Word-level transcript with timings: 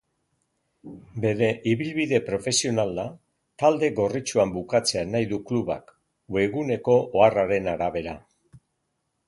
Bere 1.25 1.49
ibilbide 1.73 2.19
profesionala 2.29 3.05
talde 3.63 3.89
gorritxoan 4.01 4.53
bukatzea 4.57 5.05
nahi 5.13 5.29
du 5.35 5.39
klubak, 5.51 5.93
webguneko 6.39 6.97
oharraren 7.05 7.73
arabera. 7.77 8.15